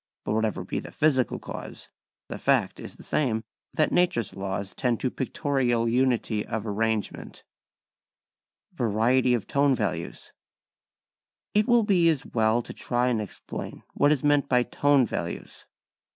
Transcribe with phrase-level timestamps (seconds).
[0.25, 1.87] But whatever be the physical cause,
[2.27, 7.43] the fact is the same, that nature's laws tend to pictorial unity of arrangement.
[8.71, 10.33] [Sidenote: Variety of Tone Values]
[11.53, 15.67] It will be as well to try and explain what is meant by tone values.